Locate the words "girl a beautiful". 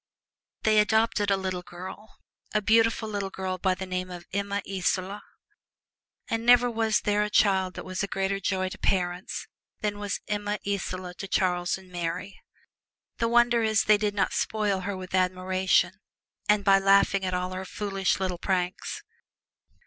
1.61-3.07